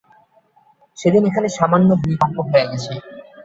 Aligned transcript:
সেদিন 0.97 1.23
এখানে 1.29 1.47
সামান্য 1.57 1.89
ভূমিকম্প 2.01 2.37
হয়ে 2.47 2.69
গেছে। 2.71 2.91